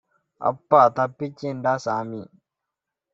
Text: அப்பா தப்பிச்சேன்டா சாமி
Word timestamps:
அப்பா 0.41 0.79
தப்பிச்சேன்டா 0.95 1.73
சாமி 1.77 2.21